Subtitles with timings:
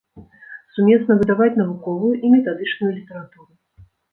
[0.77, 3.51] Сумесна выдаваць навуковую і метадычную літаратуру.